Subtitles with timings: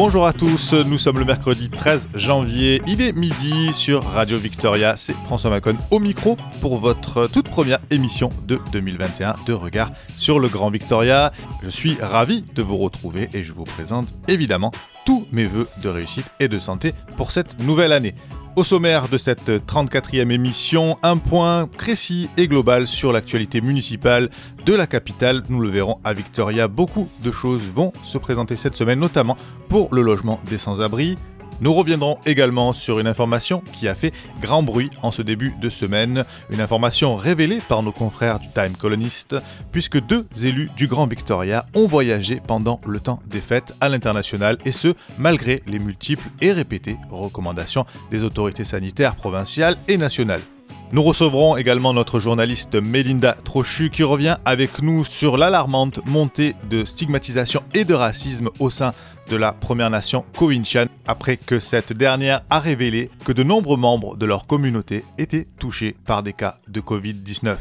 [0.00, 4.94] Bonjour à tous, nous sommes le mercredi 13 janvier, il est midi sur Radio Victoria,
[4.96, 10.38] c'est François Macon au micro pour votre toute première émission de 2021 de Regard sur
[10.38, 11.32] le Grand Victoria.
[11.64, 14.70] Je suis ravi de vous retrouver et je vous présente évidemment
[15.04, 18.14] tous mes voeux de réussite et de santé pour cette nouvelle année.
[18.58, 24.30] Au sommaire de cette 34e émission, un point précis et global sur l'actualité municipale
[24.66, 25.44] de la capitale.
[25.48, 26.66] Nous le verrons à Victoria.
[26.66, 29.36] Beaucoup de choses vont se présenter cette semaine, notamment
[29.68, 31.16] pour le logement des sans-abri,
[31.60, 35.70] nous reviendrons également sur une information qui a fait grand bruit en ce début de
[35.70, 39.36] semaine, une information révélée par nos confrères du Time Colonist,
[39.72, 44.58] puisque deux élus du Grand Victoria ont voyagé pendant le temps des fêtes à l'international,
[44.64, 50.42] et ce, malgré les multiples et répétées recommandations des autorités sanitaires provinciales et nationales.
[50.90, 56.86] Nous recevrons également notre journaliste Melinda Trochu qui revient avec nous sur l'alarmante montée de
[56.86, 58.94] stigmatisation et de racisme au sein
[59.28, 64.16] de la Première Nation Cowinchan après que cette dernière a révélé que de nombreux membres
[64.16, 67.56] de leur communauté étaient touchés par des cas de Covid-19.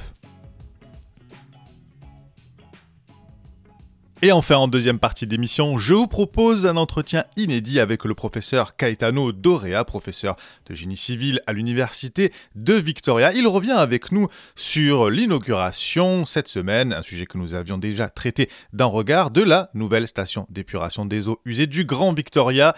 [4.23, 8.75] Et enfin, en deuxième partie d'émission, je vous propose un entretien inédit avec le professeur
[8.75, 10.35] Caetano Dorea, professeur
[10.65, 13.31] de génie civil à l'université de Victoria.
[13.33, 18.49] Il revient avec nous sur l'inauguration cette semaine, un sujet que nous avions déjà traité
[18.73, 22.75] d'un regard, de la nouvelle station d'épuration des eaux usées du Grand Victoria,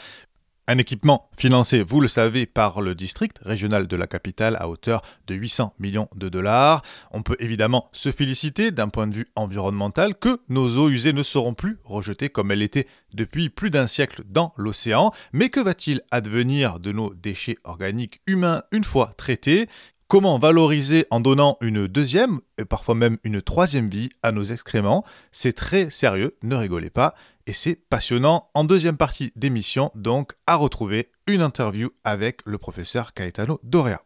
[0.69, 5.01] un équipement financé, vous le savez, par le district régional de la capitale à hauteur
[5.25, 6.83] de 800 millions de dollars.
[7.09, 11.23] On peut évidemment se féliciter d'un point de vue environnemental que nos eaux usées ne
[11.23, 12.85] seront plus rejetées comme elles étaient
[13.15, 15.11] depuis plus d'un siècle dans l'océan.
[15.33, 19.67] Mais que va-t-il advenir de nos déchets organiques humains une fois traités?
[20.07, 25.03] Comment valoriser en donnant une deuxième et parfois même une troisième vie à nos excréments?
[25.31, 27.15] C'est très sérieux, ne rigolez pas
[27.49, 28.51] et c'est passionnant.
[28.53, 34.03] En deuxième partie d'émission, donc, à retrouver une interview avec le professeur Caetano Dorea.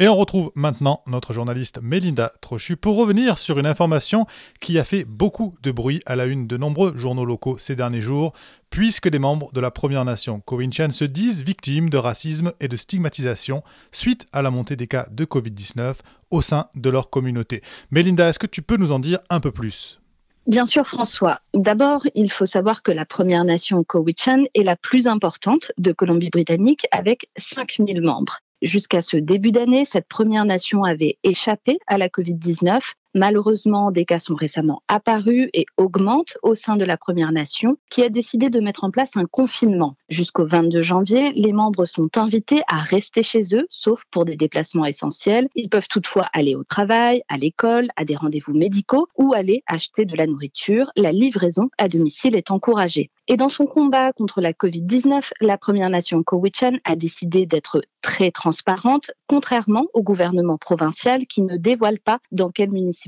[0.00, 4.24] Et on retrouve maintenant notre journaliste Melinda Trochu pour revenir sur une information
[4.58, 8.00] qui a fait beaucoup de bruit à la une de nombreux journaux locaux ces derniers
[8.00, 8.32] jours,
[8.70, 12.78] puisque des membres de la Première Nation Cowichan se disent victimes de racisme et de
[12.78, 13.62] stigmatisation
[13.92, 15.96] suite à la montée des cas de Covid-19
[16.30, 17.60] au sein de leur communauté.
[17.90, 20.00] Melinda, est-ce que tu peux nous en dire un peu plus?
[20.46, 21.40] Bien sûr, François.
[21.52, 26.86] D'abord, il faut savoir que la Première Nation Cowichan est la plus importante de Colombie-Britannique
[26.90, 28.38] avec 5000 membres.
[28.62, 32.80] Jusqu'à ce début d'année, cette première nation avait échappé à la Covid-19
[33.14, 38.04] Malheureusement, des cas sont récemment apparus et augmentent au sein de la Première Nation, qui
[38.04, 39.96] a décidé de mettre en place un confinement.
[40.08, 44.84] Jusqu'au 22 janvier, les membres sont invités à rester chez eux, sauf pour des déplacements
[44.84, 45.48] essentiels.
[45.56, 50.04] Ils peuvent toutefois aller au travail, à l'école, à des rendez-vous médicaux ou aller acheter
[50.04, 50.86] de la nourriture.
[50.96, 53.10] La livraison à domicile est encouragée.
[53.26, 58.30] Et dans son combat contre la Covid-19, la Première Nation Cowichan a décidé d'être très
[58.30, 62.99] transparente, contrairement au gouvernement provincial qui ne dévoile pas dans quel municipalité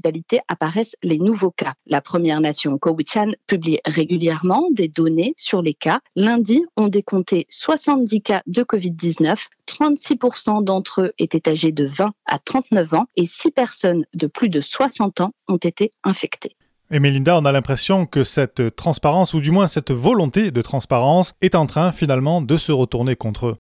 [0.49, 1.75] apparaissent les nouveaux cas.
[1.87, 6.00] La Première Nation Cowichan publie régulièrement des données sur les cas.
[6.17, 9.37] Lundi, on décomptait 70 cas de Covid-19.
[9.67, 14.49] 36% d'entre eux étaient âgés de 20 à 39 ans et 6 personnes de plus
[14.49, 16.56] de 60 ans ont été infectées.
[16.94, 21.33] Et Melinda, on a l'impression que cette transparence, ou du moins cette volonté de transparence,
[21.41, 23.56] est en train finalement de se retourner contre eux.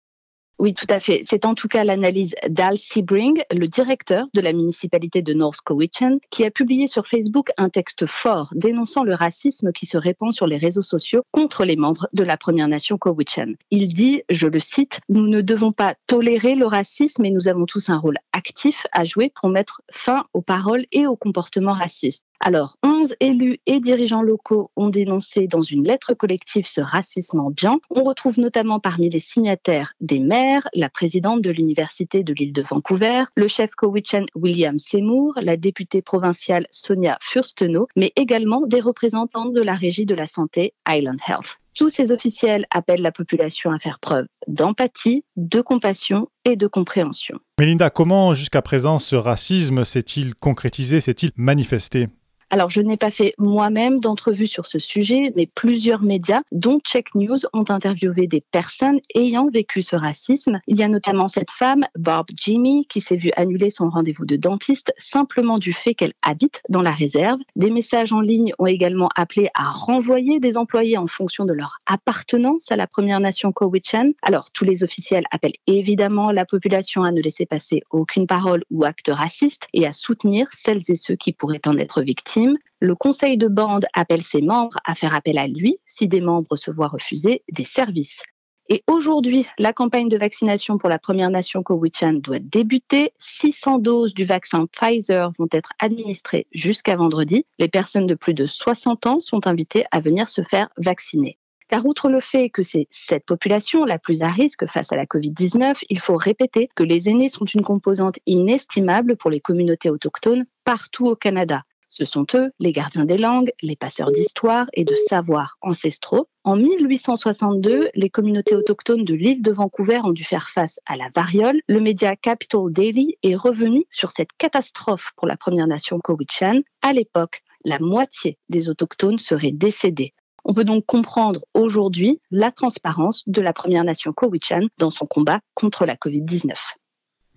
[0.62, 1.24] Oui, tout à fait.
[1.28, 6.20] C'est en tout cas l'analyse d'Al Sebring, le directeur de la municipalité de North Cowichan,
[6.30, 10.46] qui a publié sur Facebook un texte fort dénonçant le racisme qui se répand sur
[10.46, 13.54] les réseaux sociaux contre les membres de la Première Nation Cowichan.
[13.72, 17.66] Il dit, je le cite, Nous ne devons pas tolérer le racisme et nous avons
[17.66, 22.24] tous un rôle actif à jouer pour mettre fin aux paroles et aux comportements racistes.
[22.44, 27.80] Alors, 11 élus et dirigeants locaux ont dénoncé dans une lettre collective ce racisme ambiant.
[27.92, 32.64] On retrouve notamment parmi les signataires des maires, la présidente de l'Université de l'île de
[32.64, 39.46] Vancouver, le chef Cowichan William Seymour, la députée provinciale Sonia Furstenau, mais également des représentants
[39.46, 41.60] de la Régie de la Santé Island Health.
[41.76, 47.38] Tous ces officiels appellent la population à faire preuve d'empathie, de compassion et de compréhension.
[47.60, 52.08] Melinda, comment jusqu'à présent ce racisme s'est-il concrétisé, s'est-il manifesté?
[52.52, 57.16] Alors, je n'ai pas fait moi-même d'entrevue sur ce sujet, mais plusieurs médias, dont Check
[57.16, 60.60] News, ont interviewé des personnes ayant vécu ce racisme.
[60.68, 64.36] Il y a notamment cette femme, Barb Jimmy, qui s'est vue annuler son rendez-vous de
[64.36, 67.40] dentiste simplement du fait qu'elle habite dans la réserve.
[67.56, 71.78] Des messages en ligne ont également appelé à renvoyer des employés en fonction de leur
[71.86, 74.12] appartenance à la Première Nation Cowichan.
[74.24, 78.84] Alors, tous les officiels appellent évidemment la population à ne laisser passer aucune parole ou
[78.84, 82.41] acte raciste et à soutenir celles et ceux qui pourraient en être victimes
[82.80, 86.56] le conseil de bande appelle ses membres à faire appel à lui si des membres
[86.56, 88.24] se voient refuser des services.
[88.70, 93.12] Et aujourd'hui, la campagne de vaccination pour la Première Nation Cowichan doit débuter.
[93.18, 97.46] 600 doses du vaccin Pfizer vont être administrées jusqu'à vendredi.
[97.60, 101.38] Les personnes de plus de 60 ans sont invitées à venir se faire vacciner.
[101.68, 105.06] Car outre le fait que c'est cette population la plus à risque face à la
[105.06, 110.46] Covid-19, il faut répéter que les aînés sont une composante inestimable pour les communautés autochtones
[110.64, 111.64] partout au Canada.
[111.92, 116.30] Ce sont eux les gardiens des langues, les passeurs d'histoire et de savoirs ancestraux.
[116.46, 121.10] En 1862, les communautés autochtones de l'île de Vancouver ont dû faire face à la
[121.14, 121.60] variole.
[121.68, 126.62] Le média Capital Daily est revenu sur cette catastrophe pour la Première Nation Cowichan.
[126.82, 130.14] À l'époque, la moitié des autochtones seraient décédés.
[130.46, 135.42] On peut donc comprendre aujourd'hui la transparence de la Première Nation Cowichan dans son combat
[135.56, 136.56] contre la Covid-19.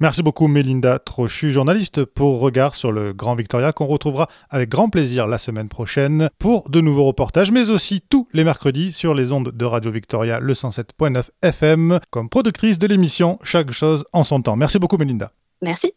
[0.00, 4.88] Merci beaucoup Mélinda Trochu, journaliste pour Regard sur le Grand Victoria, qu'on retrouvera avec grand
[4.88, 9.30] plaisir la semaine prochaine pour de nouveaux reportages, mais aussi tous les mercredis sur les
[9.30, 14.42] ondes de Radio Victoria, le 107.9 FM, comme productrice de l'émission Chaque chose en son
[14.42, 14.56] temps.
[14.56, 15.30] Merci beaucoup Mélinda.
[15.62, 15.94] Merci.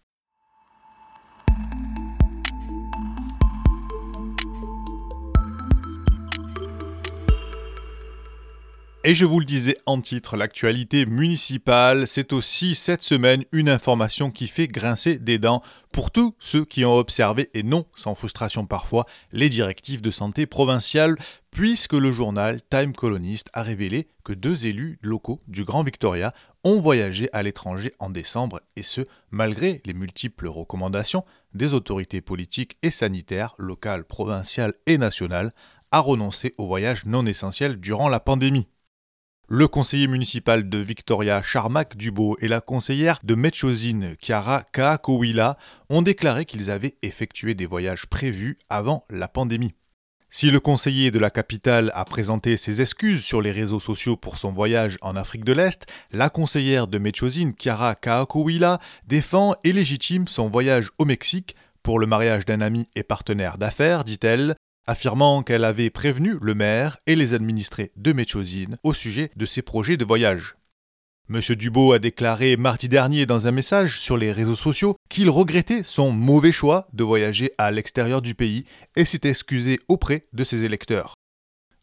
[9.04, 14.32] Et je vous le disais en titre, l'actualité municipale, c'est aussi cette semaine une information
[14.32, 15.62] qui fait grincer des dents
[15.94, 20.46] pour tous ceux qui ont observé, et non sans frustration parfois, les directives de santé
[20.46, 21.16] provinciales,
[21.52, 26.34] puisque le journal Time Colonist a révélé que deux élus locaux du Grand Victoria
[26.66, 31.24] ont voyagé à l'étranger en décembre, et ce, malgré les multiples recommandations
[31.54, 35.54] des autorités politiques et sanitaires locales, provinciales et nationales,
[35.92, 38.68] à renoncer aux voyages non essentiels durant la pandémie.
[39.50, 45.58] Le conseiller municipal de Victoria, Charmac Dubo, et la conseillère de Metchosine, Chiara Kaakowila,
[45.90, 49.74] ont déclaré qu'ils avaient effectué des voyages prévus avant la pandémie.
[50.30, 54.38] Si le conseiller de la capitale a présenté ses excuses sur les réseaux sociaux pour
[54.38, 60.28] son voyage en Afrique de l'Est, la conseillère de Metchosine, Chiara Kaakowila, défend et légitime
[60.28, 65.66] son voyage au Mexique pour le mariage d'un ami et partenaire d'affaires, dit-elle, affirmant qu'elle
[65.66, 70.06] avait prévenu le maire et les administrés de Méchosine au sujet de ses projets de
[70.06, 70.56] voyage.
[71.30, 71.42] M.
[71.42, 76.12] Dubot a déclaré mardi dernier dans un message sur les réseaux sociaux qu'il regrettait son
[76.12, 78.64] mauvais choix de voyager à l'extérieur du pays
[78.96, 81.16] et s'est excusé auprès de ses électeurs.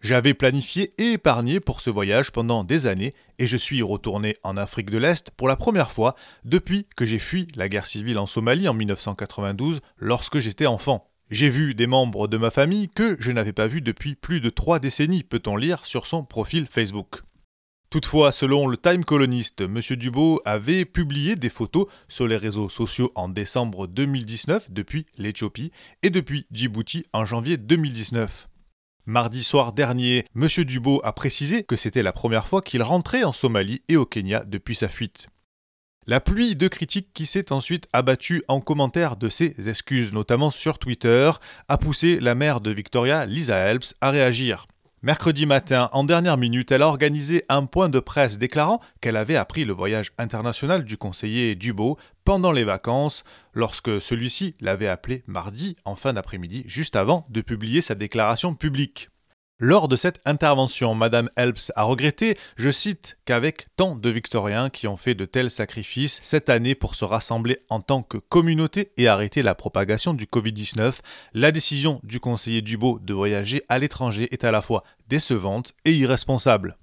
[0.00, 4.56] J'avais planifié et épargné pour ce voyage pendant des années et je suis retourné en
[4.56, 8.26] Afrique de l'Est pour la première fois depuis que j'ai fui la guerre civile en
[8.26, 11.10] Somalie en 1992 lorsque j'étais enfant.
[11.30, 14.50] J'ai vu des membres de ma famille que je n'avais pas vus depuis plus de
[14.50, 17.22] trois décennies, peut-on lire sur son profil Facebook.
[17.88, 19.80] Toutefois, selon le Time Colonist, M.
[19.80, 25.70] Dubot avait publié des photos sur les réseaux sociaux en décembre 2019 depuis l'Éthiopie
[26.02, 28.48] et depuis Djibouti en janvier 2019.
[29.06, 30.48] Mardi soir dernier, M.
[30.64, 34.44] Dubot a précisé que c'était la première fois qu'il rentrait en Somalie et au Kenya
[34.44, 35.28] depuis sa fuite.
[36.06, 40.78] La pluie de critiques qui s'est ensuite abattue en commentaire de ses excuses, notamment sur
[40.78, 41.30] Twitter,
[41.68, 44.66] a poussé la mère de Victoria, Lisa Helps, à réagir.
[45.00, 49.36] Mercredi matin, en dernière minute, elle a organisé un point de presse déclarant qu'elle avait
[49.36, 55.76] appris le voyage international du conseiller Dubo pendant les vacances, lorsque celui-ci l'avait appelé mardi
[55.86, 59.08] en fin d'après-midi, juste avant de publier sa déclaration publique.
[59.60, 64.88] Lors de cette intervention, Madame Helps a regretté, je cite, qu'avec tant de Victoriens qui
[64.88, 69.06] ont fait de tels sacrifices cette année pour se rassembler en tant que communauté et
[69.06, 70.98] arrêter la propagation du Covid-19,
[71.34, 75.92] la décision du conseiller Dubot de voyager à l'étranger est à la fois décevante et
[75.92, 76.76] irresponsable.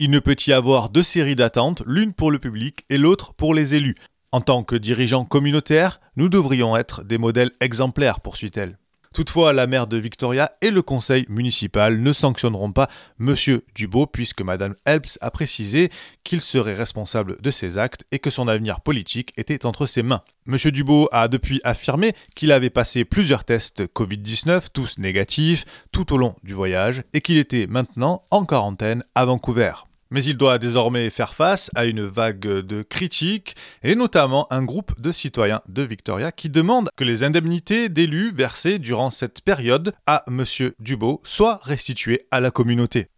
[0.00, 3.54] Il ne peut y avoir deux séries d'attentes, l'une pour le public et l'autre pour
[3.54, 3.94] les élus.
[4.32, 8.76] En tant que dirigeants communautaires, nous devrions être des modèles exemplaires, poursuit-elle.
[9.14, 12.88] Toutefois, la maire de Victoria et le conseil municipal ne sanctionneront pas
[13.18, 15.90] Monsieur Dubot puisque Madame Helps a précisé
[16.24, 20.22] qu'il serait responsable de ses actes et que son avenir politique était entre ses mains.
[20.46, 26.16] Monsieur Dubot a depuis affirmé qu'il avait passé plusieurs tests Covid-19, tous négatifs, tout au
[26.16, 29.72] long du voyage et qu'il était maintenant en quarantaine à Vancouver.
[30.10, 34.98] Mais il doit désormais faire face à une vague de critiques, et notamment un groupe
[35.00, 40.24] de citoyens de Victoria qui demandent que les indemnités d'élus versées durant cette période à
[40.28, 40.44] M.
[40.78, 43.08] Dubot soient restituées à la communauté.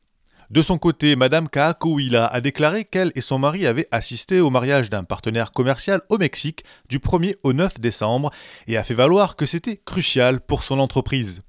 [0.51, 4.91] De son côté, Madame Kaakouila a déclaré qu'elle et son mari avaient assisté au mariage
[4.91, 8.33] d'un partenaire commercial au Mexique du 1er au 9 décembre
[8.67, 11.43] et a fait valoir que c'était crucial pour son entreprise.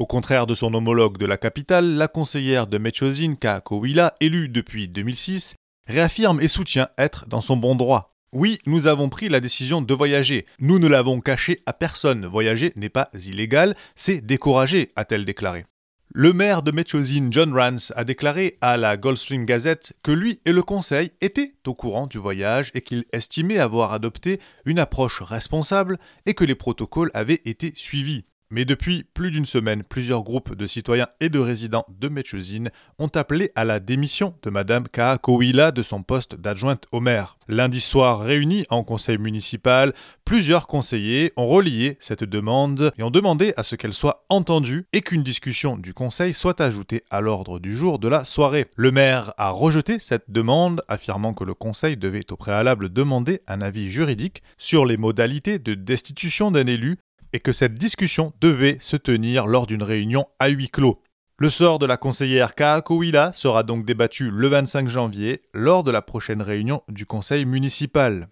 [0.00, 4.88] Au contraire de son homologue de la capitale, la conseillère de Mechozin Kaakowila, élue depuis
[4.88, 8.16] 2006, réaffirme et soutient être dans son bon droit.
[8.32, 10.46] Oui, nous avons pris la décision de voyager.
[10.58, 12.24] Nous ne l'avons caché à personne.
[12.24, 15.66] Voyager n'est pas illégal, c'est découragé, a-t-elle déclaré.
[16.14, 20.52] Le maire de Mechozin, John Rance, a déclaré à la Goldstream Gazette que lui et
[20.52, 25.98] le conseil étaient au courant du voyage et qu'il estimait avoir adopté une approche responsable
[26.24, 28.24] et que les protocoles avaient été suivis.
[28.52, 32.64] Mais depuis plus d'une semaine, plusieurs groupes de citoyens et de résidents de Mechuzin
[32.98, 37.38] ont appelé à la démission de Madame Kaakowila de son poste d'adjointe au maire.
[37.46, 39.92] Lundi soir, réunis en conseil municipal,
[40.24, 45.00] plusieurs conseillers ont relié cette demande et ont demandé à ce qu'elle soit entendue et
[45.00, 48.66] qu'une discussion du conseil soit ajoutée à l'ordre du jour de la soirée.
[48.74, 53.60] Le maire a rejeté cette demande, affirmant que le conseil devait au préalable demander un
[53.60, 56.98] avis juridique sur les modalités de destitution d'un élu
[57.32, 61.02] et que cette discussion devait se tenir lors d'une réunion à huis clos.
[61.38, 66.02] Le sort de la conseillère Kaakouila sera donc débattu le 25 janvier lors de la
[66.02, 68.28] prochaine réunion du conseil municipal.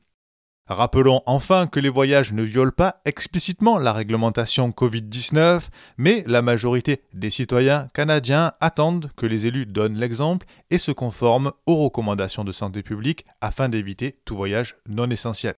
[0.69, 7.01] Rappelons enfin que les voyages ne violent pas explicitement la réglementation Covid-19, mais la majorité
[7.15, 12.53] des citoyens canadiens attendent que les élus donnent l'exemple et se conforment aux recommandations de
[12.53, 15.55] santé publique afin d'éviter tout voyage non essentiel.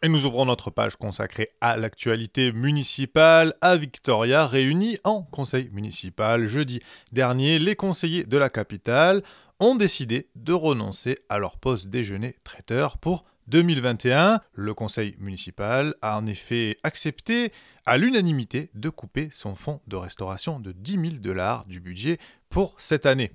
[0.00, 6.46] Et nous ouvrons notre page consacrée à l'actualité municipale à Victoria, réunie en conseil municipal.
[6.46, 9.22] Jeudi dernier, les conseillers de la capitale
[9.58, 14.40] ont décidé de renoncer à leur poste déjeuner traiteur pour 2021.
[14.52, 17.50] Le conseil municipal a en effet accepté
[17.84, 22.18] à l'unanimité de couper son fonds de restauration de 10 000 dollars du budget
[22.50, 23.32] pour cette année.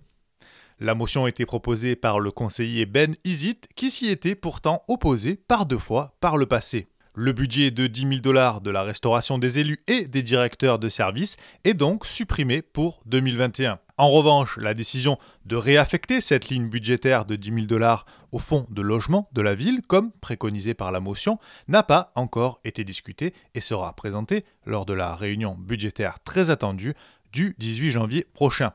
[0.80, 5.36] La motion a été proposée par le conseiller Ben Isit, qui s'y était pourtant opposé
[5.36, 6.88] par deux fois par le passé.
[7.16, 10.90] Le budget de 10 000 dollars de la restauration des élus et des directeurs de
[10.90, 13.78] services est donc supprimé pour 2021.
[13.98, 18.66] En revanche, la décision de réaffecter cette ligne budgétaire de 10 000 dollars au fonds
[18.72, 21.38] de logement de la ville, comme préconisé par la motion,
[21.68, 26.96] n'a pas encore été discutée et sera présentée lors de la réunion budgétaire très attendue
[27.32, 28.74] du 18 janvier prochain.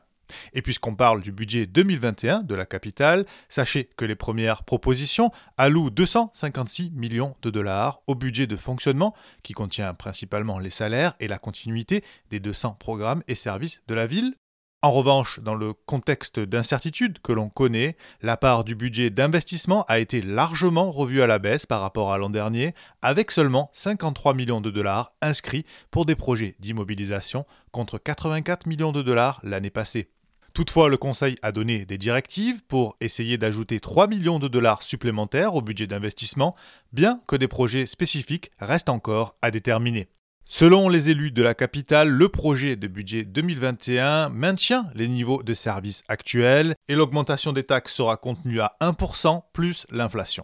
[0.53, 5.89] Et puisqu'on parle du budget 2021 de la capitale, sachez que les premières propositions allouent
[5.89, 11.37] 256 millions de dollars au budget de fonctionnement qui contient principalement les salaires et la
[11.37, 14.35] continuité des 200 programmes et services de la ville.
[14.81, 19.99] En revanche, dans le contexte d'incertitude que l'on connaît, la part du budget d'investissement a
[19.99, 24.61] été largement revue à la baisse par rapport à l'an dernier, avec seulement 53 millions
[24.61, 30.11] de dollars inscrits pour des projets d'immobilisation contre 84 millions de dollars l'année passée.
[30.59, 35.55] Toutefois, le Conseil a donné des directives pour essayer d'ajouter 3 millions de dollars supplémentaires
[35.55, 36.53] au budget d'investissement,
[36.91, 40.09] bien que des projets spécifiques restent encore à déterminer.
[40.43, 45.53] Selon les élus de la capitale, le projet de budget 2021 maintient les niveaux de
[45.53, 50.43] services actuels et l'augmentation des taxes sera contenue à 1% plus l'inflation.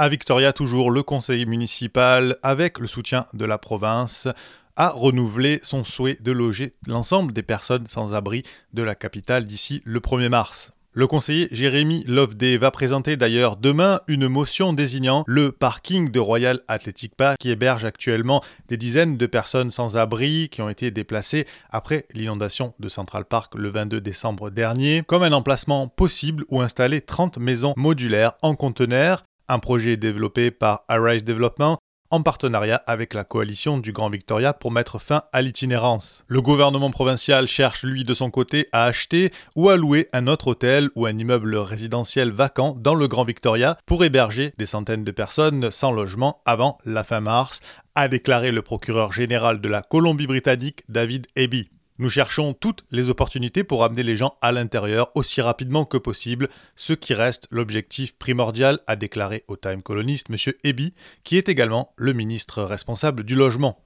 [0.00, 4.28] À Victoria, toujours, le conseil municipal, avec le soutien de la province,
[4.76, 9.82] a renouvelé son souhait de loger l'ensemble des personnes sans abri de la capitale d'ici
[9.84, 10.70] le 1er mars.
[10.92, 16.60] Le conseiller Jérémy Loveday va présenter d'ailleurs demain une motion désignant le parking de Royal
[16.68, 21.46] Athletic Park qui héberge actuellement des dizaines de personnes sans abri qui ont été déplacées
[21.70, 27.00] après l'inondation de Central Park le 22 décembre dernier comme un emplacement possible où installer
[27.00, 31.78] 30 maisons modulaires en conteneurs un projet développé par Arise Development
[32.10, 36.24] en partenariat avec la coalition du Grand Victoria pour mettre fin à l'itinérance.
[36.26, 40.48] Le gouvernement provincial cherche lui de son côté à acheter ou à louer un autre
[40.48, 45.10] hôtel ou un immeuble résidentiel vacant dans le Grand Victoria pour héberger des centaines de
[45.10, 47.60] personnes sans logement avant la fin mars,
[47.94, 51.68] a déclaré le procureur général de la Colombie-Britannique David Eby.
[52.00, 56.48] Nous cherchons toutes les opportunités pour amener les gens à l'intérieur aussi rapidement que possible,
[56.76, 60.36] ce qui reste l'objectif primordial, a déclaré au Time Colonist M.
[60.62, 63.82] Eby, qui est également le ministre responsable du logement.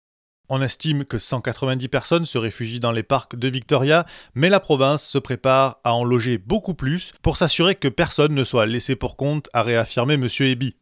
[0.50, 4.04] On estime que 190 personnes se réfugient dans les parcs de Victoria,
[4.34, 8.44] mais la province se prépare à en loger beaucoup plus pour s'assurer que personne ne
[8.44, 10.28] soit laissé pour compte, a réaffirmé M.
[10.40, 10.76] Eby.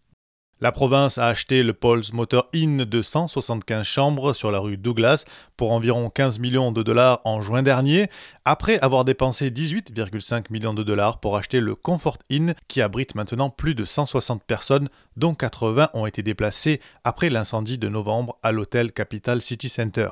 [0.63, 5.25] La province a acheté le Paul's Motor Inn de 175 chambres sur la rue Douglas
[5.57, 8.11] pour environ 15 millions de dollars en juin dernier,
[8.45, 13.49] après avoir dépensé 18,5 millions de dollars pour acheter le Comfort Inn qui abrite maintenant
[13.49, 18.93] plus de 160 personnes, dont 80 ont été déplacées après l'incendie de novembre à l'hôtel
[18.93, 20.11] Capital City Center.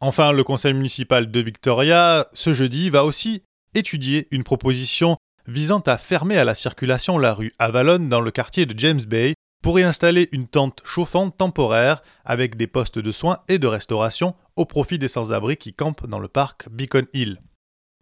[0.00, 3.42] Enfin, le conseil municipal de Victoria, ce jeudi, va aussi
[3.74, 5.16] étudier une proposition
[5.48, 9.34] visant à fermer à la circulation la rue Avalon dans le quartier de James Bay
[9.62, 14.34] pour y installer une tente chauffante temporaire avec des postes de soins et de restauration
[14.56, 17.40] au profit des sans-abri qui campent dans le parc Beacon Hill.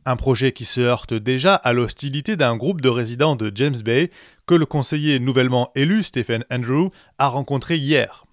[0.04, 4.10] Un projet qui se heurte déjà à l'hostilité d'un groupe de résidents de James Bay
[4.46, 8.24] que le conseiller nouvellement élu Stephen Andrew a rencontré hier.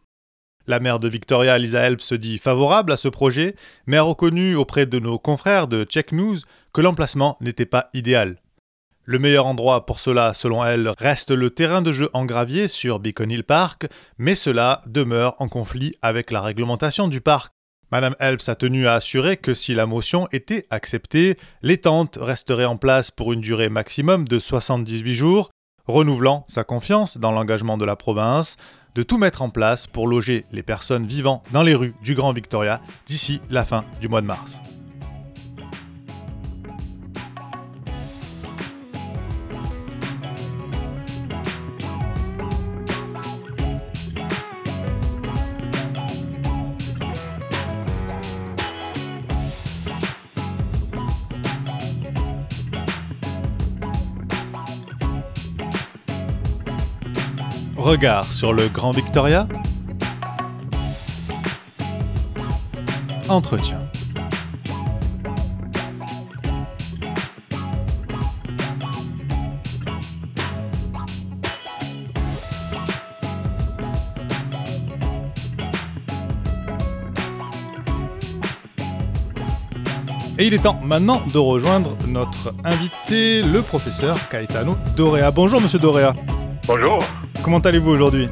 [0.68, 4.56] La maire de Victoria, Lisa Help, se dit favorable à ce projet, mais a reconnu
[4.56, 6.38] auprès de nos confrères de Check News
[6.74, 8.38] que l'emplacement n'était pas idéal.
[9.06, 13.00] Le meilleur endroit pour cela, selon elle, reste le terrain de jeu en gravier sur
[13.00, 17.54] Beacon Hill Park, mais cela demeure en conflit avec la réglementation du parc.
[17.92, 22.63] Madame Helps a tenu à assurer que si la motion était acceptée, les tentes resteraient
[22.63, 25.52] en place pour une durée maximum de 78 jours,
[25.86, 28.56] renouvelant sa confiance dans l'engagement de la province
[28.96, 32.32] de tout mettre en place pour loger les personnes vivant dans les rues du Grand
[32.32, 34.62] Victoria d'ici la fin du mois de mars.
[57.93, 59.47] Regard sur le Grand Victoria?
[63.29, 63.79] Entretien.
[80.39, 85.29] Et il est temps maintenant de rejoindre notre invité, le professeur Caetano Dorea.
[85.29, 86.15] Bonjour Monsieur Dorea.
[86.65, 86.97] Bonjour.
[87.43, 88.27] Comment allez-vous aujourd'hui?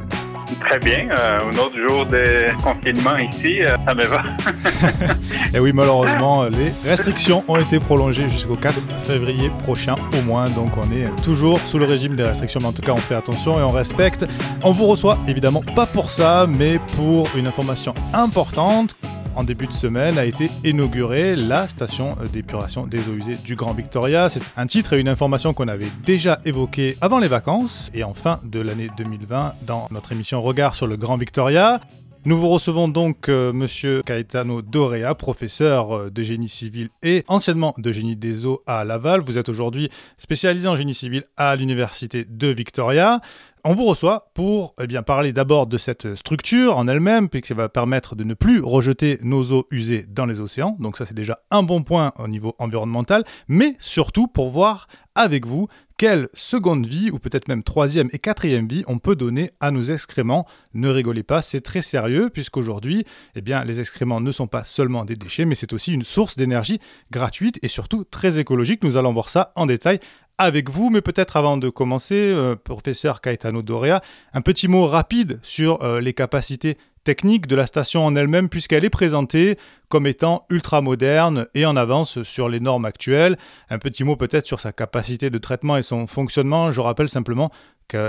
[0.62, 1.10] Très bien.
[1.10, 4.24] Euh, un autre jour de confinement ici, euh, ça me va.
[4.40, 10.50] Et eh oui, malheureusement, les restrictions ont été prolongées jusqu'au 4 février prochain au moins.
[10.50, 12.62] Donc on est toujours sous le régime des restrictions.
[12.62, 14.26] Mais en tout cas, on fait attention et on respecte.
[14.64, 18.96] On vous reçoit évidemment pas pour ça, mais pour une information importante
[19.36, 23.74] en début de semaine a été inaugurée la station d'épuration des eaux usées du Grand
[23.74, 24.30] Victoria.
[24.30, 28.14] C'est un titre et une information qu'on avait déjà évoqué avant les vacances et en
[28.14, 31.80] fin de l'année 2020 dans notre émission Regard sur le Grand Victoria.
[32.24, 37.74] Nous vous recevons donc euh, Monsieur Caetano Dorea, professeur euh, de génie civil et anciennement
[37.80, 39.22] de génie des eaux à Laval.
[39.22, 39.90] Vous êtes aujourd'hui
[40.20, 43.22] spécialisé en génie civil à l'université de Victoria.
[43.64, 47.54] On vous reçoit pour eh bien, parler d'abord de cette structure en elle-même, puisque ça
[47.54, 50.76] va permettre de ne plus rejeter nos eaux usées dans les océans.
[50.80, 55.46] Donc ça c'est déjà un bon point au niveau environnemental, mais surtout pour voir avec
[55.46, 55.68] vous
[56.02, 59.84] quelle seconde vie, ou peut-être même troisième et quatrième vie, on peut donner à nos
[59.84, 60.48] excréments.
[60.74, 65.06] Ne rigolez pas, c'est très sérieux, puisqu'aujourd'hui, eh bien, les excréments ne sont pas seulement
[65.06, 66.80] des déchets, mais c'est aussi une source d'énergie
[67.12, 68.84] gratuite et surtout très écologique.
[68.84, 70.00] Nous allons voir ça en détail
[70.38, 74.02] avec vous, mais peut-être avant de commencer, euh, professeur Caetano Dorea,
[74.34, 78.86] un petit mot rapide sur euh, les capacités techniques de la station en elle-même, puisqu'elle
[78.86, 79.58] est présentée
[79.90, 83.38] comme étant ultra moderne et en avance sur les normes actuelles.
[83.70, 86.72] Un petit mot peut-être sur sa capacité de traitement et son fonctionnement.
[86.72, 87.52] Je rappelle simplement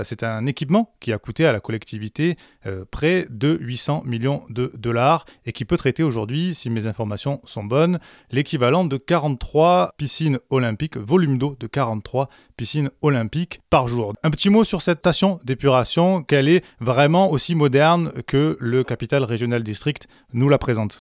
[0.03, 4.71] c'est un équipement qui a coûté à la collectivité euh, près de 800 millions de
[4.75, 7.99] dollars et qui peut traiter aujourd'hui, si mes informations sont bonnes,
[8.31, 14.13] l'équivalent de 43 piscines olympiques, volume d'eau de 43 piscines olympiques par jour.
[14.23, 19.23] Un petit mot sur cette station d'épuration, qu'elle est vraiment aussi moderne que le Capital
[19.23, 20.99] Regional District nous la présente.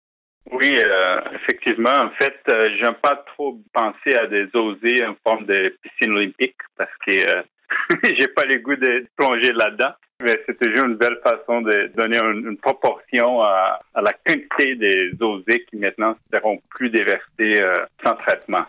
[0.53, 2.03] Oui, euh, effectivement.
[2.03, 6.57] En fait, euh, j'aime pas trop penser à des osées en forme de piscine olympique
[6.77, 7.43] parce que euh,
[8.03, 9.93] j'ai pas le goût de plonger là-dedans.
[10.23, 15.67] Mais c'est toujours une belle façon de donner une, proportion à, la quantité des osées
[15.69, 17.63] qui maintenant seront plus déversées
[18.03, 18.65] sans traitement.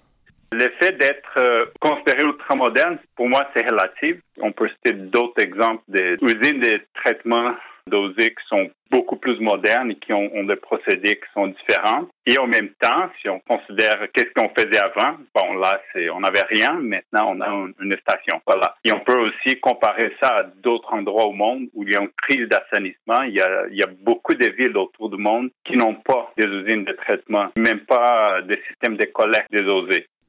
[0.51, 4.17] Le fait d'être considéré ultramoderne, pour moi, c'est relatif.
[4.41, 7.55] On peut citer d'autres exemples d'usines de traitement
[7.87, 12.07] dosés qui sont beaucoup plus modernes et qui ont, des procédés qui sont différents.
[12.25, 16.21] Et en même temps, si on considère qu'est-ce qu'on faisait avant, bon là, c'est on
[16.21, 18.39] n'avait rien, maintenant on a une, station.
[18.45, 18.75] Voilà.
[18.85, 22.01] Et on peut aussi comparer ça à d'autres endroits au monde où il y a
[22.01, 23.23] une crise d'assainissement.
[23.23, 26.31] Il y a, il y a beaucoup de villes autour du monde qui n'ont pas
[26.37, 29.87] des usines de traitement, même pas des systèmes de collecte des eaux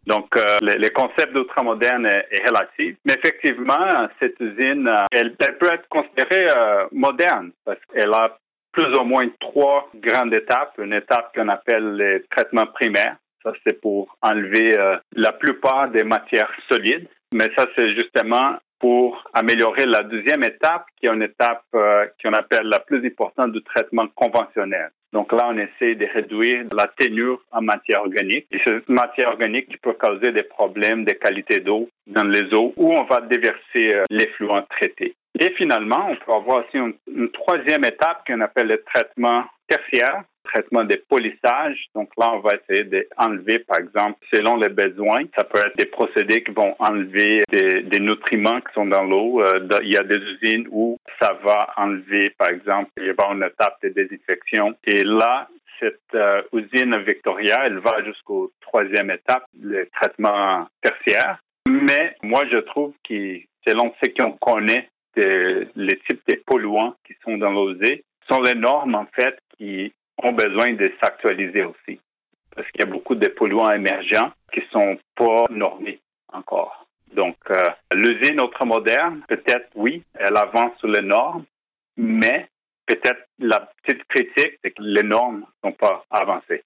[0.09, 2.97] donc, euh, le, concept d'ultramoderne est, est, relatif.
[3.05, 8.39] Mais effectivement, cette usine, euh, elle, peut être considérée euh, moderne parce qu'elle a
[8.73, 10.73] plus ou moins trois grandes étapes.
[10.79, 13.17] Une étape qu'on appelle les traitements primaires.
[13.43, 14.77] Ça, c'est pour enlever
[15.15, 17.09] la plupart des matières solides.
[17.33, 22.67] Mais ça, c'est justement pour améliorer la deuxième étape, qui est une étape qu'on appelle
[22.67, 24.91] la plus importante du traitement conventionnel.
[25.13, 28.47] Donc là, on essaie de réduire la ténure en matière organique.
[28.51, 32.75] Et cette matière organique qui peut causer des problèmes de qualité d'eau dans les eaux
[32.77, 35.15] où on va déverser euh, l'effluent traité.
[35.39, 40.85] Et finalement, on peut avoir aussi une, troisième étape qu'on appelle le traitement tertiaire, traitement
[40.85, 41.87] des polissages.
[41.95, 45.87] Donc là, on va essayer d'enlever, par exemple, selon les besoins, ça peut être des
[45.87, 49.43] procédés qui vont enlever des, nutriments qui sont dans l'eau.
[49.43, 53.33] Euh, il y a des usines où ça va enlever, par exemple, il y a
[53.33, 54.75] une étape de désinfection.
[54.85, 55.49] Et là,
[55.81, 61.39] cette euh, usine Victoria, elle va jusqu'au troisième étape, le traitement tertiaire.
[61.69, 67.39] Mais moi, je trouve que selon ce qu'on connaît les types de polluants qui sont
[67.39, 72.01] dans l'osée sont les normes, en fait, qui ont besoin de s'actualiser aussi.
[72.55, 76.01] Parce qu'il y a beaucoup de polluants émergents qui sont pas normés
[76.33, 76.87] encore.
[77.15, 81.45] Donc, euh, l'usine ultramoderne, peut-être, oui, elle avance sur les normes,
[81.97, 82.49] mais
[82.87, 86.63] peut-être la petite critique, c'est que les normes ne sont pas avancées.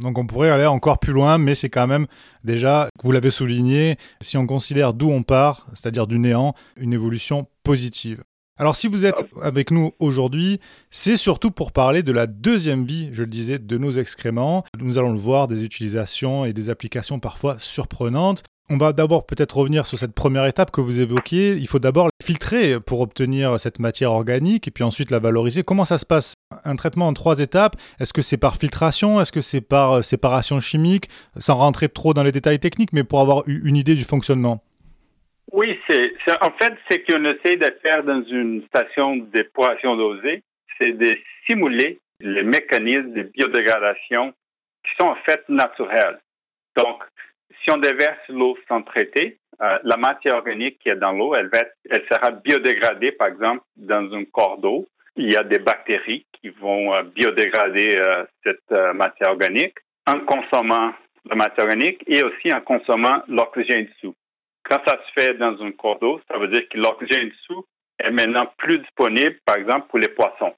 [0.00, 2.06] Donc on pourrait aller encore plus loin, mais c'est quand même
[2.44, 7.48] déjà, vous l'avez souligné, si on considère d'où on part, c'est-à-dire du néant, une évolution
[7.64, 8.22] positive.
[8.60, 10.58] Alors si vous êtes avec nous aujourd'hui,
[10.90, 14.64] c'est surtout pour parler de la deuxième vie, je le disais, de nos excréments.
[14.80, 18.42] Nous allons le voir, des utilisations et des applications parfois surprenantes.
[18.68, 21.56] On va d'abord peut-être revenir sur cette première étape que vous évoquiez.
[21.56, 25.62] Il faut d'abord filtrer pour obtenir cette matière organique et puis ensuite la valoriser.
[25.62, 26.34] Comment ça se passe?
[26.64, 29.20] Un traitement en trois étapes Est-ce que c'est par filtration?
[29.20, 31.08] Est-ce que c'est par euh, séparation chimique?
[31.38, 34.62] Sans rentrer trop dans les détails techniques, mais pour avoir une idée du fonctionnement.
[35.52, 40.42] Oui, c'est en fait ce qu'on essaie de faire dans une station d'épuration dosée,
[40.78, 44.32] c'est de simuler les mécanismes de biodégradation
[44.84, 46.18] qui sont en fait naturels.
[46.76, 47.02] Donc,
[47.62, 51.50] si on déverse l'eau sans traiter, euh, la matière organique qui est dans l'eau, elle,
[51.90, 54.86] elle sera biodégradée, par exemple, dans un corps d'eau.
[55.16, 60.92] Il y a des bactéries qui vont euh, biodégrader euh, cette matière organique en consommant
[61.28, 64.14] la matière organique et aussi en consommant l'oxygène dessous.
[64.68, 67.64] Quand ça se fait dans un corps d'eau, ça veut dire que l'oxygène dessous
[67.98, 70.54] est maintenant plus disponible, par exemple, pour les poissons.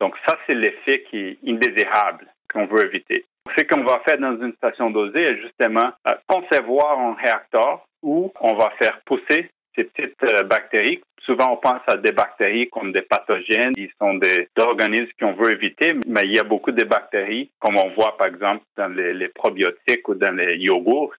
[0.00, 3.24] Donc ça, c'est l'effet qui est indésirable qu'on veut éviter.
[3.56, 8.32] Ce qu'on va faire dans une station dosée est justement euh, concevoir un réacteur où
[8.40, 11.02] on va faire pousser ces petites euh, bactéries.
[11.24, 15.52] Souvent, on pense à des bactéries comme des pathogènes, qui sont des, organismes qu'on veut
[15.52, 19.28] éviter, mais il y a beaucoup de bactéries, comme on voit par exemple dans les,
[19.28, 21.14] probiotiques ou dans les yogourts,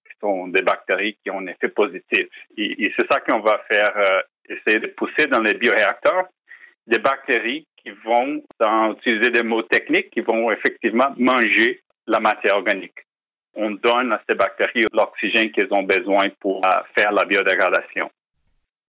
[0.48, 2.28] des bactéries qui ont un effet positif.
[2.58, 6.26] Et, c'est ça qu'on va faire, euh, essayer de pousser dans les bioréacteurs,
[6.88, 12.56] des bactéries qui vont, sans utiliser des mots techniques, qui vont effectivement manger la matière
[12.56, 12.98] organique.
[13.56, 18.10] On donne à ces bactéries l'oxygène qu'elles ont besoin pour euh, faire la biodégradation.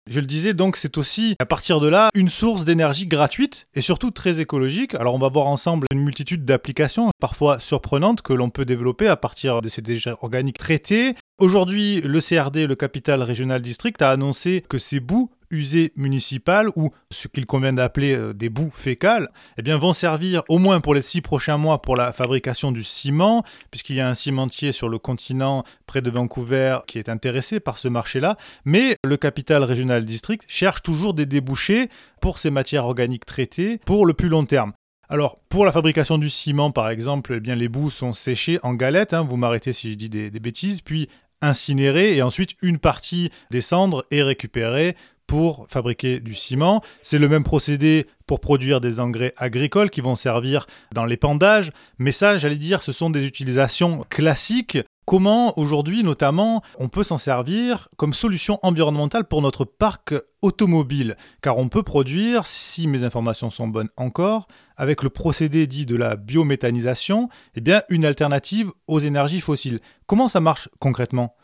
[0.07, 3.81] Je le disais, donc c'est aussi à partir de là une source d'énergie gratuite et
[3.81, 4.95] surtout très écologique.
[4.95, 9.17] Alors on va voir ensemble une multitude d'applications parfois surprenantes que l'on peut développer à
[9.17, 11.15] partir de ces déchets organiques traités.
[11.39, 16.93] Aujourd'hui, le CRD, le Capital Regional District, a annoncé que ces bouts usées municipales ou
[17.11, 20.95] ce qu'il convient d'appeler euh, des boues fécales, eh bien, vont servir au moins pour
[20.95, 23.43] les six prochains mois pour la fabrication du ciment,
[23.73, 27.79] puisqu'il y a un cimentier sur le continent près de Vancouver qui est intéressé par
[27.79, 28.37] ce marché-là.
[28.65, 31.89] Mais le Capital Regional District cherche toujours des débouchés
[32.21, 34.73] pour ces matières organiques traitées pour le plus long terme.
[35.09, 38.75] Alors, pour la fabrication du ciment, par exemple, eh bien, les boues sont séchées en
[38.75, 41.09] galettes, hein, vous m'arrêtez si je dis des, des bêtises, puis
[41.43, 46.83] incinérées, et ensuite une partie des cendres est récupérée pour fabriquer du ciment.
[47.03, 51.73] C'est le même procédé pour produire des engrais agricoles qui vont servir dans l'épandage.
[51.99, 57.19] Mais ça, j'allais dire, ce sont des utilisations classiques Comment aujourd'hui notamment on peut s'en
[57.19, 61.17] servir comme solution environnementale pour notre parc automobile?
[61.43, 65.97] Car on peut produire, si mes informations sont bonnes encore, avec le procédé dit de
[65.97, 69.81] la biométhanisation, eh bien une alternative aux énergies fossiles.
[70.07, 71.37] Comment ça marche concrètement?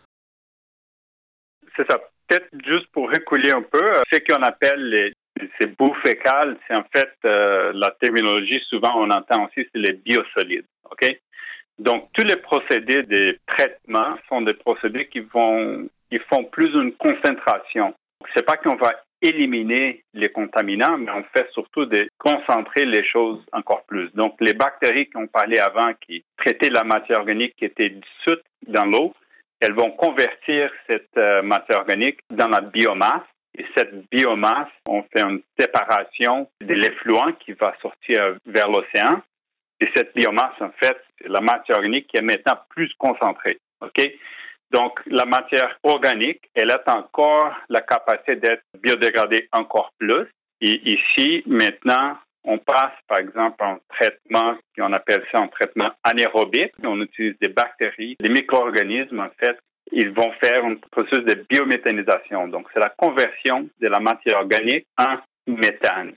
[1.76, 1.98] C'est ça.
[2.28, 5.12] Peut-être juste pour reculer un peu, ce qu'on appelle
[5.60, 9.92] ces boues fécales, c'est en fait euh, la terminologie, souvent on entend aussi, c'est les
[9.92, 10.66] biosolides.
[10.90, 11.20] OK?
[11.80, 16.92] Donc, tous les procédés de traitement sont des procédés qui vont, qui font plus une
[16.92, 17.94] concentration.
[18.34, 23.42] C'est pas qu'on va éliminer les contaminants, mais on fait surtout de concentrer les choses
[23.52, 24.10] encore plus.
[24.14, 28.84] Donc, les bactéries qu'on parlait avant, qui traitaient la matière organique qui était dissoute dans
[28.84, 29.14] l'eau,
[29.60, 33.22] elles vont convertir cette euh, matière organique dans la biomasse.
[33.56, 39.22] Et cette biomasse, on fait une séparation de l'effluent qui va sortir vers l'océan.
[39.80, 43.58] Et cette biomasse, en fait, c'est la matière organique qui est maintenant plus concentrée.
[43.80, 44.00] OK?
[44.70, 50.26] Donc, la matière organique, elle a encore la capacité d'être biodégradée encore plus.
[50.60, 56.72] Et ici, maintenant, on passe, par exemple, en traitement, on appelle ça un traitement anaérobique.
[56.84, 59.58] On utilise des bactéries, des micro-organismes, en fait.
[59.92, 62.46] Ils vont faire un processus de biométhanisation.
[62.48, 65.16] Donc, c'est la conversion de la matière organique en
[65.48, 66.12] méthane.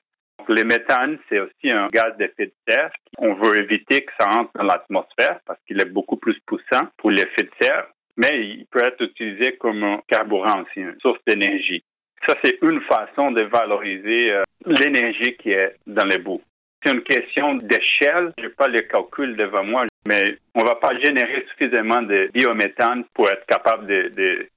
[0.47, 2.91] Le méthane, c'est aussi un gaz d'effet de serre.
[3.17, 7.11] On veut éviter que ça entre dans l'atmosphère parce qu'il est beaucoup plus poussant pour
[7.11, 11.83] l'effet de serre, mais il peut être utilisé comme un carburant aussi, une source d'énergie.
[12.25, 16.41] Ça, c'est une façon de valoriser euh, l'énergie qui est dans les boues.
[16.83, 18.33] C'est une question d'échelle.
[18.37, 22.29] Je n'ai pas les calculs devant moi, mais on ne va pas générer suffisamment de
[22.33, 24.47] biométhane pour être capable de...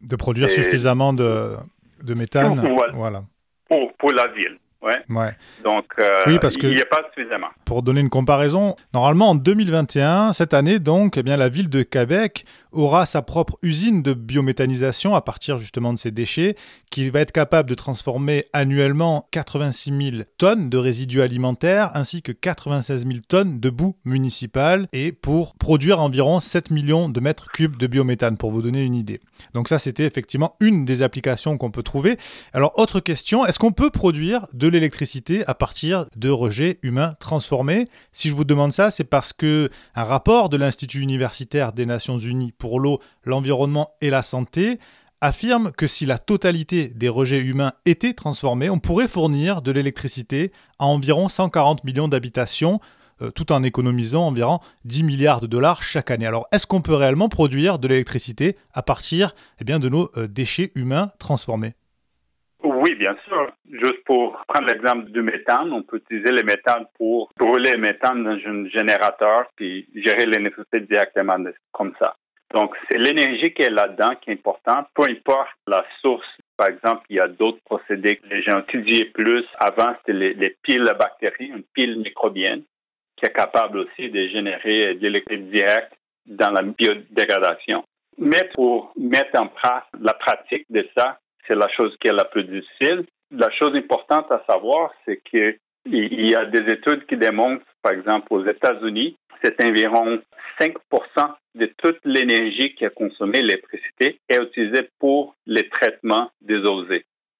[0.00, 1.56] De, produire suffisamment de,
[2.02, 2.58] de méthane.
[2.94, 3.22] Voilà.
[3.68, 4.58] Pour, pour la ville.
[4.82, 4.96] Ouais.
[5.10, 5.36] ouais.
[5.62, 7.48] Donc, euh, oui, parce que il n'y a pas suffisamment.
[7.66, 11.82] Pour donner une comparaison, normalement en 2021, cette année donc, eh bien, la ville de
[11.82, 16.56] Québec aura sa propre usine de biométhanisation à partir justement de ces déchets,
[16.90, 22.32] qui va être capable de transformer annuellement 86 000 tonnes de résidus alimentaires ainsi que
[22.32, 27.76] 96 000 tonnes de boue municipale et pour produire environ 7 millions de mètres cubes
[27.76, 29.20] de biométhane, pour vous donner une idée.
[29.54, 32.16] Donc ça, c'était effectivement une des applications qu'on peut trouver.
[32.52, 37.84] Alors, autre question, est-ce qu'on peut produire de l'électricité à partir de rejets humains transformés
[38.12, 42.18] Si je vous demande ça, c'est parce que un rapport de l'Institut universitaire des Nations
[42.18, 44.78] Unies pour l'eau, l'environnement et la santé
[45.20, 50.52] affirme que si la totalité des rejets humains étaient transformés, on pourrait fournir de l'électricité
[50.78, 52.80] à environ 140 millions d'habitations,
[53.20, 56.26] euh, tout en économisant environ 10 milliards de dollars chaque année.
[56.26, 60.72] Alors, est-ce qu'on peut réellement produire de l'électricité à partir eh de nos euh, déchets
[60.74, 61.74] humains transformés?
[62.80, 63.52] Oui, bien sûr.
[63.70, 68.24] Juste pour prendre l'exemple du méthane, on peut utiliser le méthane pour brûler le méthane
[68.24, 71.36] dans un générateur puis gérer l'électricité directement
[71.72, 72.16] comme ça.
[72.54, 76.26] Donc, c'est l'énergie qui est là-dedans qui est importante, peu importe la source.
[76.56, 79.44] Par exemple, il y a d'autres procédés que les gens étudié plus.
[79.58, 82.62] Avant, c'était les, piles à bactéries, une pile microbienne,
[83.16, 85.92] qui est capable aussi de générer de l'électricité directe
[86.26, 87.84] dans la biodégradation.
[88.18, 92.24] Mais pour mettre en place la pratique de ça, c'est la chose qui est la
[92.24, 93.04] plus difficile.
[93.30, 98.26] La chose importante à savoir, c'est qu'il y a des études qui démontrent, par exemple,
[98.30, 100.20] aux États-Unis, c'est environ
[100.60, 100.74] 5%
[101.54, 106.84] de toute l'énergie qui est consommée, l'électricité, est utilisée pour les traitements des eaux.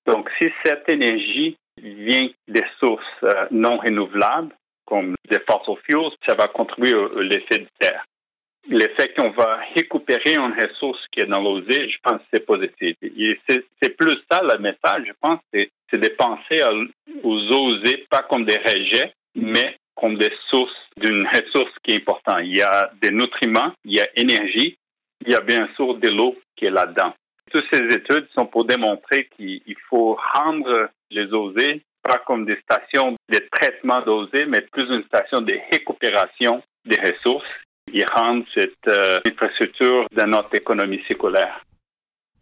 [0.06, 4.54] Donc, si cette énergie vient des sources euh, non renouvelables,
[4.86, 7.68] comme des fossil fuels, ça va contribuer à l'effet de
[8.62, 8.78] terre.
[8.78, 12.96] L'effet qu'on va récupérer une ressource qui est dans l'osée, je pense que c'est positif.
[13.82, 16.60] C'est plus ça le message, je pense, c'est de penser
[17.22, 21.96] aux eaux usées pas comme des rejets, mais comme des sources d'une ressource qui est
[21.96, 22.40] importante.
[22.44, 24.76] Il y a des nutriments, il y a énergie,
[25.24, 27.14] il y a bien sûr de l'eau qui est là-dedans.
[27.50, 33.16] Toutes ces études sont pour démontrer qu'il faut rendre les osées pas comme des stations
[33.28, 37.46] de traitement d'osées, mais plus une station de récupération des ressources
[37.92, 41.64] et rendre cette euh, infrastructure dans notre économie circulaire.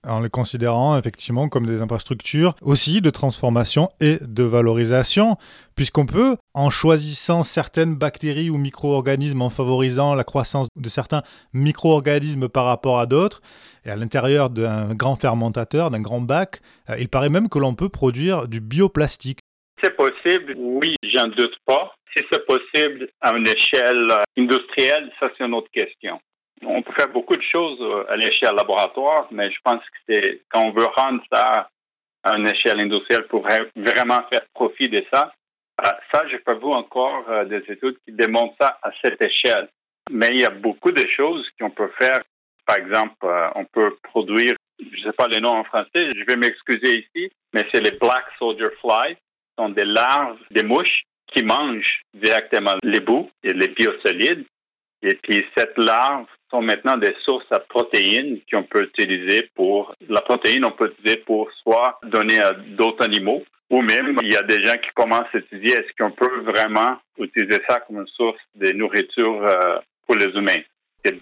[0.06, 5.36] en les considérant effectivement comme des infrastructures aussi de transformation et de valorisation,
[5.74, 12.48] puisqu'on peut, en choisissant certaines bactéries ou micro-organismes, en favorisant la croissance de certains micro-organismes
[12.48, 13.42] par rapport à d'autres,
[13.84, 17.74] et à l'intérieur d'un grand fermentateur, d'un grand bac, euh, il paraît même que l'on
[17.74, 19.40] peut produire du bioplastique.
[19.80, 21.94] C'est possible, oui, j'en doute pas.
[22.16, 26.20] Si c'est possible à une échelle euh, industrielle, ça c'est une autre question.
[26.64, 30.42] On peut faire beaucoup de choses euh, à l'échelle laboratoire, mais je pense que c'est
[30.48, 31.68] quand on veut rendre ça
[32.24, 35.32] à une échelle industrielle pour vraiment faire profit de ça.
[35.80, 39.68] Euh, ça, je peux vous encore des études qui démontrent ça à cette échelle.
[40.10, 42.22] Mais il y a beaucoup de choses qu'on peut faire.
[42.66, 46.36] Par exemple, on peut produire, je ne sais pas les noms en français, je vais
[46.36, 49.16] m'excuser ici, mais c'est les black soldier flies
[49.58, 54.46] sont des larves des mouches qui mangent directement les bouts et les biosolides.
[55.02, 60.22] Et puis, cette larve sont maintenant des sources à protéines qu'on peut utiliser pour, la
[60.22, 64.42] protéine, on peut utiliser pour soit donner à d'autres animaux, ou même, il y a
[64.42, 68.40] des gens qui commencent à étudier est-ce qu'on peut vraiment utiliser ça comme une source
[68.54, 70.62] de nourriture euh, pour les humains.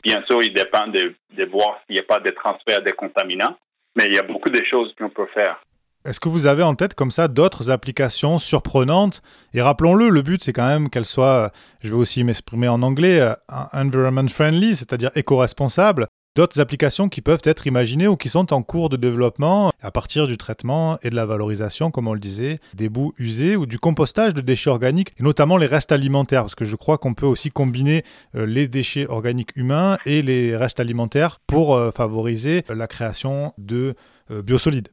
[0.02, 3.56] Bien sûr, il dépend de, de voir s'il n'y a pas de transfert de contaminants,
[3.96, 5.60] mais il y a beaucoup de choses qu'on peut faire.
[6.06, 9.22] Est-ce que vous avez en tête comme ça d'autres applications surprenantes?
[9.54, 11.50] Et rappelons-le, le but c'est quand même qu'elles soient,
[11.82, 13.34] je vais aussi m'exprimer en anglais, euh,
[13.72, 16.06] environment friendly, c'est-à-dire éco-responsable.
[16.36, 20.28] D'autres applications qui peuvent être imaginées ou qui sont en cours de développement à partir
[20.28, 23.80] du traitement et de la valorisation, comme on le disait, des bouts usés ou du
[23.80, 27.26] compostage de déchets organiques, et notamment les restes alimentaires, parce que je crois qu'on peut
[27.26, 28.04] aussi combiner
[28.36, 33.96] euh, les déchets organiques humains et les restes alimentaires pour euh, favoriser la création de
[34.28, 34.88] biosolides.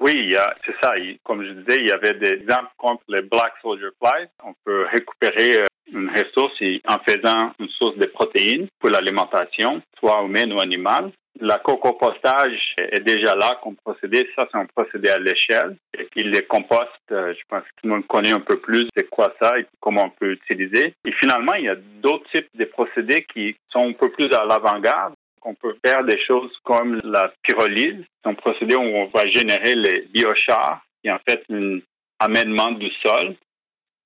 [0.00, 0.34] Oui,
[0.64, 0.94] c'est ça.
[1.24, 4.28] Comme je disais, il y avait des exemples contre les Black Soldier Flies.
[4.44, 10.22] On peut récupérer euh, une ressource en faisant une source de protéines pour l'alimentation, soit
[10.22, 11.10] humaine ou animale.
[11.40, 14.28] La co-compostage est déjà là comme procédé.
[14.34, 15.76] Ça, c'est un procédé à l'échelle.
[15.96, 18.88] Et puis les composts, euh, je pense que tout le monde connaît un peu plus
[18.96, 20.94] c'est quoi ça et comment on peut utiliser.
[21.04, 24.44] Et finalement, il y a d'autres types de procédés qui sont un peu plus à
[24.44, 25.14] l'avant-garde.
[25.42, 30.02] On peut faire des choses comme la pyrolyse, un procédé où on va générer les
[30.12, 31.78] biochars, qui est en fait un
[32.18, 33.34] amènement du sol.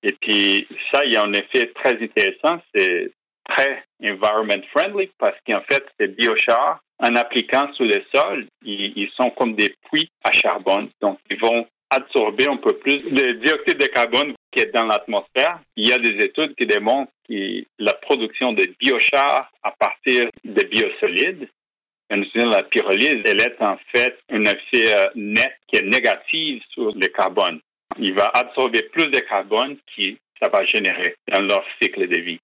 [0.02, 3.12] Et puis ça, il y a un effet très intéressant, c'est
[3.48, 9.30] très environment friendly parce qu'en fait, ces biochars, en appliquant sur le sol, ils, sont
[9.30, 10.88] comme des puits à charbon.
[11.00, 15.58] Donc, ils vont absorber un peu plus de dioxyde de carbone qui est dans l'atmosphère.
[15.76, 21.48] Il y a des études qui démontrent la production de biochars à partir de biosolides,
[22.34, 27.08] la pyrolyse, elle est en fait un effet euh, net qui est négatif sur le
[27.08, 27.60] carbone.
[27.98, 32.38] Il va absorber plus de carbone qui ça va générer dans leur cycle de vie.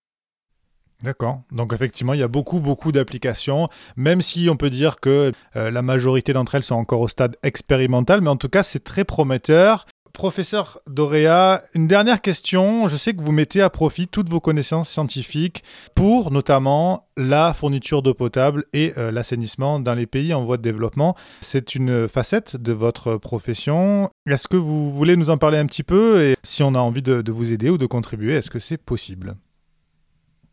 [1.02, 1.38] D'accord.
[1.52, 5.70] Donc effectivement, il y a beaucoup, beaucoup d'applications, même si on peut dire que euh,
[5.70, 9.04] la majorité d'entre elles sont encore au stade expérimental, mais en tout cas, c'est très
[9.04, 9.86] prometteur.
[10.18, 12.88] Professeur Dorea, une dernière question.
[12.88, 15.62] Je sais que vous mettez à profit toutes vos connaissances scientifiques
[15.94, 20.62] pour notamment la fourniture d'eau potable et euh, l'assainissement dans les pays en voie de
[20.62, 21.14] développement.
[21.40, 24.10] C'est une facette de votre profession.
[24.28, 26.20] Est-ce que vous voulez nous en parler un petit peu?
[26.20, 29.36] Et si on a envie de vous aider ou de contribuer, est-ce que c'est possible?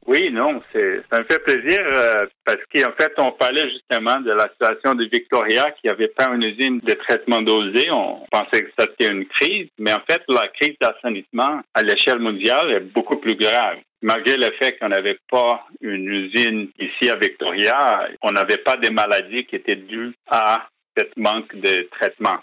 [0.08, 4.32] Oui, non, c'est, ça me fait plaisir euh, parce qu'en fait, on parlait justement de
[4.32, 7.90] la situation de Victoria qui avait pas une usine de traitement dosé.
[7.92, 12.72] On pensait que c'était une crise, mais en fait, la crise d'assainissement à l'échelle mondiale
[12.72, 13.78] est beaucoup plus grave.
[14.04, 18.92] Malgré le fait qu'on n'avait pas une usine ici à Victoria, on n'avait pas des
[18.92, 22.38] maladies qui étaient dues à cette manque de traitement.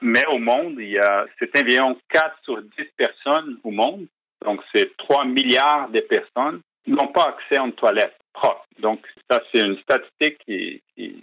[0.00, 4.06] Mais au monde, il y a, c'est environ 4 sur 10 personnes au monde.
[4.44, 8.64] Donc, c'est 3 milliards de personnes n'ont pas accès à une toilette propre.
[8.80, 10.82] Donc, ça, c'est une statistique qui,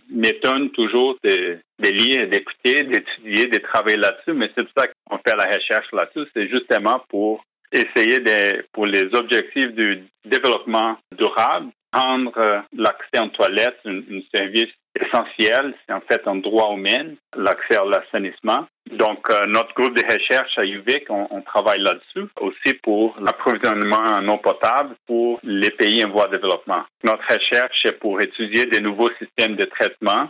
[0.10, 5.18] m'étonne toujours de, de lire, d'écouter, d'étudier, de travailler là-dessus, mais c'est pour ça qu'on
[5.18, 6.30] fait la recherche là-dessus.
[6.34, 13.30] C'est justement pour essayer de, pour les objectifs du développement durable, rendre euh, l'accès en
[13.30, 14.02] toilette un,
[14.34, 15.74] service essentiel.
[15.86, 18.66] C'est en fait un droit humain, l'accès à l'assainissement.
[18.92, 24.28] Donc, euh, notre groupe de recherche à UVIC, on, travaille là-dessus, aussi pour l'approvisionnement en
[24.28, 26.84] eau potable pour les pays en voie de développement.
[27.04, 30.30] Notre recherche est pour étudier des nouveaux systèmes de traitement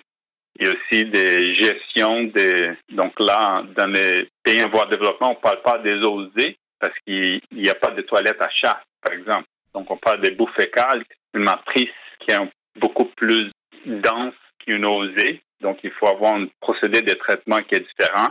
[0.59, 2.71] et aussi des gestions des...
[2.91, 6.21] Donc là, dans les pays en voie de développement, on ne parle pas des eaux
[6.79, 9.47] parce qu'il n'y a pas de toilettes à chasse, par exemple.
[9.75, 13.51] Donc, on parle des boues fécales, une matrice qui est beaucoup plus
[13.85, 15.41] dense qu'une usée.
[15.61, 18.29] Donc, il faut avoir un procédé de traitement qui est différent.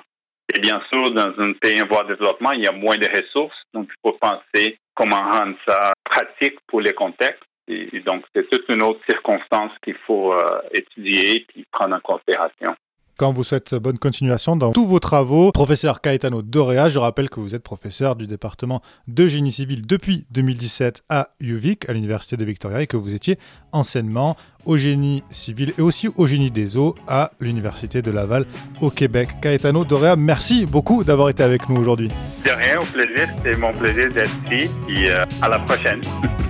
[0.55, 3.09] Et bien sûr, dans un pays en voie de développement, il y a moins de
[3.09, 3.57] ressources.
[3.75, 7.43] Donc, il faut penser comment rendre ça pratique pour les contextes.
[7.69, 12.75] Et, donc, c'est toute une autre circonstance qu'il faut euh, étudier et prendre en considération.
[13.17, 15.53] Quand vous souhaite bonne continuation dans tous vos travaux.
[15.53, 20.27] Professeur Caetano Dorea, je rappelle que vous êtes professeur du département de génie civil depuis
[20.31, 23.39] 2017 à UVic, à l'Université de Victoria, et que vous étiez
[23.73, 28.47] enseignement au génie civil et aussi au génie des eaux à l'Université de Laval
[28.81, 29.29] au Québec.
[29.41, 32.09] Caetano Dorea, merci beaucoup d'avoir été avec nous aujourd'hui.
[32.45, 33.29] De rien, au plaisir.
[33.43, 34.71] C'est mon plaisir d'être ici.
[34.89, 36.01] Et euh, à la prochaine.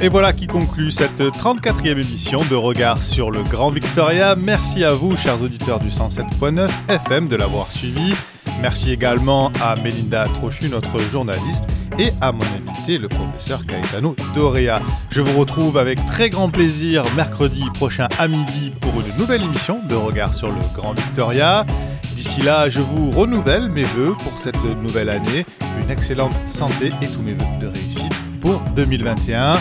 [0.00, 4.36] Et voilà qui conclut cette 34e émission de Regard sur le Grand Victoria.
[4.36, 8.14] Merci à vous, chers auditeurs du 107.9 FM, de l'avoir suivi.
[8.62, 11.64] Merci également à Melinda Trochu, notre journaliste,
[11.98, 14.80] et à mon invité, le professeur Caetano Dorea.
[15.10, 19.80] Je vous retrouve avec très grand plaisir mercredi prochain à midi pour une nouvelle émission
[19.88, 21.66] de Regard sur le Grand Victoria.
[22.14, 25.44] D'ici là, je vous renouvelle mes voeux pour cette nouvelle année,
[25.82, 29.56] une excellente santé et tous mes voeux de réussite pour 2021.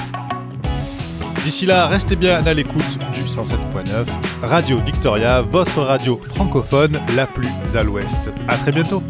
[1.44, 4.06] D'ici là, restez bien à l'écoute du 107.9
[4.42, 8.32] Radio Victoria, votre radio francophone la plus à l'ouest.
[8.48, 9.02] À très bientôt.